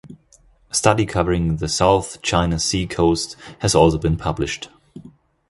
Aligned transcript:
A 0.71 0.73
study 0.73 1.05
covering 1.05 1.57
the 1.57 1.67
South 1.67 2.23
China 2.23 2.57
Sea 2.57 2.87
coast 2.87 3.35
has 3.59 3.75
also 3.75 3.99
been 3.99 4.17
published. 4.17 4.67